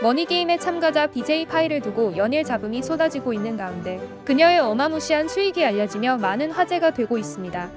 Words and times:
머니게임의 0.00 0.60
참가자 0.60 1.08
BJ 1.08 1.46
파이를 1.46 1.80
두고 1.80 2.16
연일 2.16 2.44
잡음이 2.44 2.84
쏟아지고 2.84 3.32
있는 3.32 3.56
가운데 3.56 4.00
그녀의 4.24 4.60
어마무시한 4.60 5.26
수익이 5.26 5.64
알려지며 5.64 6.18
많은 6.18 6.52
화제가 6.52 6.92
되고 6.92 7.18
있습니다. 7.18 7.68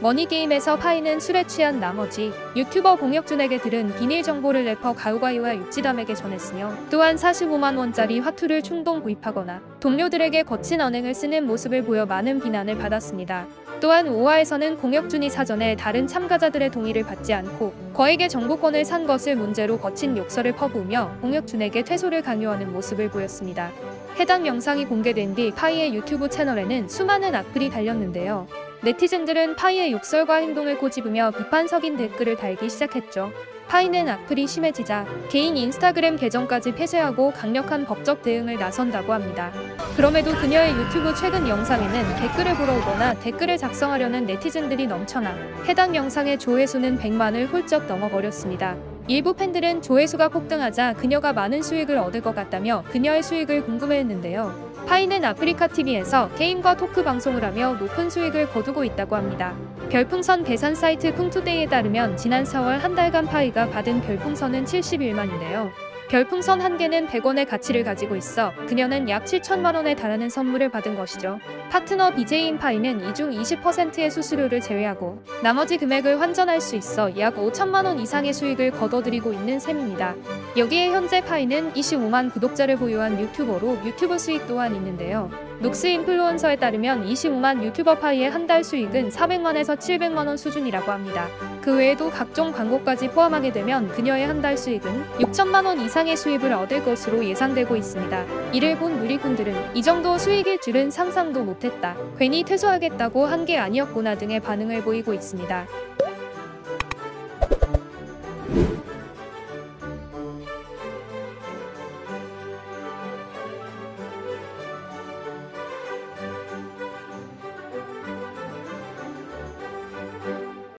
머니게임에서 0.00 0.76
파이는 0.76 1.20
술에 1.20 1.44
취한 1.44 1.78
나머지 1.78 2.32
유튜버 2.54 2.96
공혁준에게 2.96 3.58
들은 3.58 3.94
비밀 3.96 4.22
정보를 4.22 4.64
래퍼 4.64 4.94
가오가이와 4.94 5.56
육지담에게 5.56 6.14
전했으며 6.14 6.72
또한 6.90 7.16
45만 7.16 7.76
원짜리 7.76 8.20
화투를 8.20 8.62
충동 8.62 9.02
구입하거나 9.02 9.60
동료들에게 9.80 10.44
거친 10.44 10.80
언행을 10.80 11.12
쓰는 11.12 11.46
모습을 11.46 11.82
보여 11.82 12.06
많은 12.06 12.40
비난을 12.40 12.78
받았습니다. 12.78 13.46
또한 13.80 14.06
5화에서는 14.06 14.80
공혁준이 14.80 15.28
사전에 15.30 15.76
다른 15.76 16.06
참가자들의 16.06 16.70
동의를 16.70 17.02
받지 17.02 17.32
않고 17.34 17.72
거액의 17.92 18.28
정보권을 18.28 18.84
산 18.84 19.06
것을 19.06 19.36
문제로 19.36 19.78
거친 19.78 20.16
욕설을 20.16 20.52
퍼부으며 20.52 21.18
공혁준에게 21.20 21.82
퇴소를 21.84 22.22
강요하는 22.22 22.72
모습을 22.72 23.10
보였습니다. 23.10 23.70
해당 24.18 24.46
영상이 24.46 24.86
공개된 24.86 25.34
뒤 25.34 25.50
파이의 25.50 25.94
유튜브 25.94 26.28
채널에는 26.28 26.88
수많은 26.88 27.34
악플이 27.34 27.68
달렸는데요. 27.70 28.46
네티즌들은 28.82 29.56
파이의 29.56 29.92
욕설과 29.92 30.36
행동을 30.36 30.78
꼬집으며 30.78 31.32
비판 31.32 31.66
섞인 31.66 31.96
댓글을 31.96 32.36
달기 32.36 32.70
시작했죠. 32.70 33.30
파이는 33.68 34.08
악플이 34.08 34.46
심해지자 34.46 35.06
개인 35.28 35.56
인스타그램 35.56 36.16
계정까지 36.16 36.72
폐쇄하고 36.72 37.32
강력한 37.32 37.84
법적 37.84 38.22
대응을 38.22 38.56
나선다고 38.56 39.12
합니다. 39.12 39.52
그럼에도 39.96 40.32
그녀의 40.32 40.72
유튜브 40.72 41.14
최근 41.14 41.48
영상에는 41.48 42.16
댓글을 42.20 42.54
보러 42.54 42.76
오거나 42.76 43.14
댓글을 43.14 43.58
작성하려는 43.58 44.26
네티즌들이 44.26 44.86
넘쳐나 44.86 45.34
해당 45.66 45.96
영상의 45.96 46.38
조회수는 46.38 46.98
100만을 46.98 47.46
훌쩍 47.48 47.86
넘어버렸습니다. 47.86 48.76
일부 49.08 49.34
팬들은 49.34 49.82
조회수가 49.82 50.28
폭등하자 50.28 50.94
그녀가 50.94 51.32
많은 51.32 51.62
수익을 51.62 51.96
얻을 51.98 52.20
것 52.22 52.34
같다며 52.34 52.84
그녀의 52.90 53.22
수익을 53.22 53.64
궁금해했는데요. 53.64 54.66
파이는 54.86 55.24
아프리카 55.24 55.66
TV에서 55.66 56.30
게임과 56.36 56.76
토크 56.76 57.02
방송을 57.02 57.42
하며 57.42 57.74
높은 57.74 58.08
수익을 58.08 58.48
거두고 58.50 58.84
있다고 58.84 59.16
합니다. 59.16 59.56
별풍선 59.88 60.42
계산 60.42 60.74
사이트 60.74 61.14
풍투데이에 61.14 61.66
따르면 61.66 62.16
지난 62.16 62.42
4월 62.42 62.78
한 62.78 62.96
달간 62.96 63.24
파이가 63.24 63.70
받은 63.70 64.00
별풍선은 64.00 64.64
71만인데요. 64.64 65.70
별풍선 66.08 66.60
한 66.60 66.76
개는 66.76 67.06
100원의 67.06 67.48
가치를 67.48 67.84
가지고 67.84 68.16
있어 68.16 68.52
그녀는 68.66 69.08
약 69.08 69.24
7천만 69.24 69.74
원에 69.74 69.94
달하는 69.94 70.28
선물을 70.28 70.70
받은 70.70 70.96
것이죠. 70.96 71.38
파트너 71.70 72.14
BJ인 72.14 72.58
파이는 72.58 73.08
이중 73.08 73.30
20%의 73.30 74.10
수수료를 74.10 74.60
제외하고 74.60 75.22
나머지 75.42 75.78
금액을 75.78 76.20
환전할 76.20 76.60
수 76.60 76.76
있어 76.76 77.16
약 77.18 77.36
5천만 77.36 77.84
원 77.84 77.98
이상의 78.00 78.32
수익을 78.32 78.72
거둬들이고 78.72 79.32
있는 79.32 79.58
셈입니다. 79.60 80.14
여기에 80.56 80.90
현재 80.92 81.20
파이는 81.20 81.74
25만 81.74 82.32
구독자를 82.32 82.76
보유한 82.76 83.20
유튜버로 83.20 83.80
유튜브 83.84 84.16
수익 84.16 84.46
또한 84.46 84.74
있는데요. 84.74 85.30
녹스 85.60 85.86
인플루언서에 85.86 86.56
따르면 86.56 87.06
25만 87.06 87.62
유튜버 87.62 87.98
파이의 87.98 88.30
한 88.30 88.46
달 88.46 88.62
수익은 88.62 89.08
400만에서 89.10 89.76
700만 89.76 90.26
원 90.26 90.36
수준이라고 90.36 90.92
합니다. 90.92 91.26
그 91.60 91.76
외에도 91.76 92.08
각종 92.10 92.52
광고까지 92.52 93.08
포함하게 93.08 93.52
되면 93.52 93.88
그녀의 93.88 94.26
한 94.26 94.40
달 94.40 94.56
수익은 94.56 95.04
6천만 95.18 95.66
원 95.66 95.80
이상의 95.80 96.16
수입을 96.16 96.52
얻을 96.52 96.84
것으로 96.84 97.24
예상되고 97.24 97.74
있습니다. 97.76 98.24
이를 98.52 98.78
본 98.78 98.96
누리꾼들은 98.98 99.74
이 99.76 99.82
정도 99.82 100.16
수익일 100.16 100.60
줄은 100.60 100.90
상상도 100.90 101.42
못했다. 101.42 101.96
괜히 102.18 102.44
퇴소하겠다고 102.44 103.26
한 103.26 103.44
게 103.46 103.58
아니었구나 103.58 104.16
등의 104.16 104.40
반응을 104.40 104.82
보이고 104.82 105.12
있습니다. 105.12 105.66